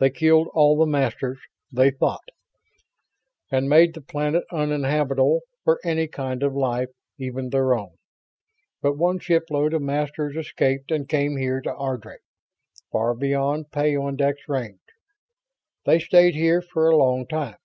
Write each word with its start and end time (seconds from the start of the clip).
They 0.00 0.10
killed 0.10 0.48
all 0.52 0.76
the 0.76 0.84
Masters, 0.84 1.38
they 1.72 1.90
thought, 1.90 2.28
and 3.50 3.70
made 3.70 3.94
the 3.94 4.02
planet 4.02 4.44
uninhabitable 4.52 5.40
for 5.64 5.80
any 5.82 6.08
kind 6.08 6.42
of 6.42 6.52
life, 6.54 6.90
even 7.16 7.48
their 7.48 7.72
own. 7.74 7.94
But 8.82 8.98
one 8.98 9.18
shipload 9.18 9.72
of 9.72 9.80
Masters 9.80 10.36
escaped 10.36 10.90
and 10.90 11.08
came 11.08 11.38
here 11.38 11.62
to 11.62 11.74
Ardry 11.74 12.18
far 12.90 13.14
beyond 13.14 13.70
peyondix 13.70 14.46
range. 14.46 14.80
They 15.86 16.00
stayed 16.00 16.34
here 16.34 16.60
for 16.60 16.90
a 16.90 16.96
long 16.98 17.26
time. 17.26 17.56